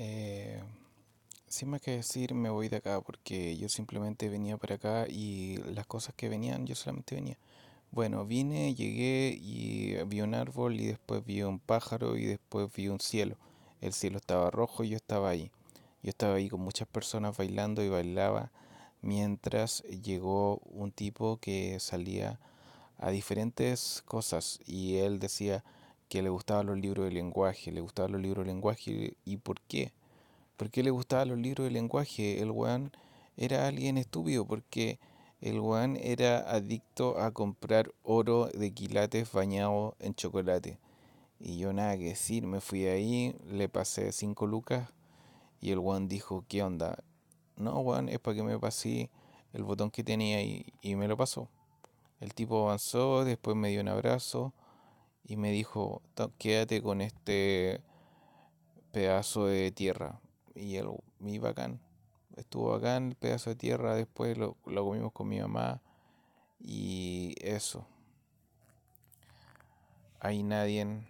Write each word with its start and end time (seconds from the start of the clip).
Eh, 0.00 0.62
sin 1.48 1.70
más 1.70 1.82
que 1.82 1.90
decir, 1.90 2.32
me 2.32 2.50
voy 2.50 2.68
de 2.68 2.76
acá 2.76 3.00
porque 3.00 3.56
yo 3.56 3.68
simplemente 3.68 4.28
venía 4.28 4.56
para 4.56 4.76
acá 4.76 5.06
y 5.08 5.56
las 5.74 5.86
cosas 5.86 6.14
que 6.14 6.28
venían, 6.28 6.66
yo 6.66 6.76
solamente 6.76 7.16
venía. 7.16 7.36
Bueno, 7.90 8.24
vine, 8.24 8.76
llegué 8.76 9.36
y 9.40 9.96
vi 10.06 10.20
un 10.20 10.34
árbol 10.34 10.78
y 10.78 10.86
después 10.86 11.24
vi 11.24 11.42
un 11.42 11.58
pájaro 11.58 12.16
y 12.16 12.26
después 12.26 12.72
vi 12.76 12.86
un 12.86 13.00
cielo. 13.00 13.36
El 13.80 13.92
cielo 13.92 14.18
estaba 14.18 14.50
rojo 14.52 14.84
y 14.84 14.90
yo 14.90 14.96
estaba 14.96 15.30
ahí. 15.30 15.50
Yo 16.04 16.10
estaba 16.10 16.36
ahí 16.36 16.48
con 16.48 16.60
muchas 16.60 16.86
personas 16.86 17.36
bailando 17.36 17.82
y 17.82 17.88
bailaba 17.88 18.52
mientras 19.02 19.82
llegó 19.82 20.58
un 20.58 20.92
tipo 20.92 21.38
que 21.38 21.80
salía 21.80 22.38
a 22.98 23.10
diferentes 23.10 24.02
cosas 24.06 24.60
y 24.64 24.98
él 24.98 25.18
decía 25.18 25.64
que 26.08 26.22
le 26.22 26.30
gustaban 26.30 26.66
los 26.66 26.78
libros 26.78 27.06
de 27.06 27.12
lenguaje, 27.12 27.70
le 27.70 27.80
gustaban 27.80 28.12
los 28.12 28.20
libros 28.20 28.46
de 28.46 28.52
lenguaje 28.52 29.14
y 29.24 29.36
¿por 29.36 29.60
qué? 29.62 29.92
¿Por 30.56 30.70
qué 30.70 30.82
le 30.82 30.90
gustaban 30.90 31.28
los 31.28 31.38
libros 31.38 31.66
de 31.66 31.70
lenguaje? 31.70 32.40
El 32.40 32.50
weón 32.50 32.92
era 33.36 33.66
alguien 33.66 33.98
estúpido 33.98 34.46
porque 34.46 34.98
el 35.40 35.60
weón 35.60 35.96
era 35.96 36.50
adicto 36.50 37.20
a 37.20 37.30
comprar 37.30 37.92
oro 38.02 38.46
de 38.46 38.72
quilates 38.72 39.30
bañado 39.32 39.94
en 40.00 40.14
chocolate. 40.14 40.78
Y 41.38 41.58
yo 41.58 41.72
nada 41.72 41.96
que 41.96 42.04
decir, 42.04 42.46
me 42.46 42.60
fui 42.60 42.86
ahí, 42.86 43.36
le 43.46 43.68
pasé 43.68 44.10
cinco 44.10 44.46
lucas 44.46 44.88
y 45.60 45.70
el 45.70 45.78
weón 45.78 46.08
dijo, 46.08 46.44
¿qué 46.48 46.62
onda? 46.62 47.04
No, 47.56 47.78
weón, 47.80 48.08
es 48.08 48.18
para 48.18 48.36
que 48.36 48.42
me 48.42 48.58
pasé 48.58 49.10
el 49.52 49.62
botón 49.62 49.90
que 49.90 50.02
tenía 50.02 50.42
y, 50.42 50.72
y 50.80 50.96
me 50.96 51.06
lo 51.06 51.16
pasó. 51.16 51.48
El 52.18 52.34
tipo 52.34 52.64
avanzó, 52.64 53.24
después 53.24 53.56
me 53.56 53.68
dio 53.68 53.80
un 53.80 53.88
abrazo 53.88 54.52
y 55.28 55.36
me 55.36 55.52
dijo, 55.52 56.00
quédate 56.38 56.82
con 56.82 57.02
este 57.02 57.82
pedazo 58.92 59.44
de 59.44 59.70
tierra. 59.70 60.20
Y 60.54 60.76
el, 60.76 60.88
mi 61.20 61.38
bacán, 61.38 61.80
estuvo 62.36 62.70
bacán 62.70 63.10
el 63.10 63.14
pedazo 63.14 63.50
de 63.50 63.56
tierra, 63.56 63.94
después 63.94 64.38
lo, 64.38 64.56
lo 64.64 64.84
comimos 64.84 65.12
con 65.12 65.28
mi 65.28 65.38
mamá 65.38 65.82
y 66.58 67.34
eso. 67.42 67.86
Hay 70.18 70.42
nadie 70.42 71.04